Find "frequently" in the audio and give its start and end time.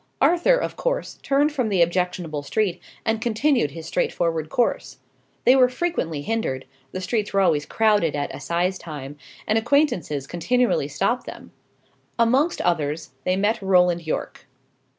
5.69-6.23